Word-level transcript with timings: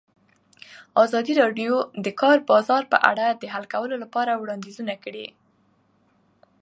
ازادي 1.03 1.33
راډیو 1.41 1.73
د 1.83 1.87
د 2.05 2.07
کار 2.21 2.37
بازار 2.49 2.83
په 2.91 2.97
اړه 3.11 3.25
د 3.41 3.43
حل 3.53 3.65
کولو 3.73 3.95
لپاره 4.03 4.31
وړاندیزونه 4.41 4.93
کړي. 5.03 5.27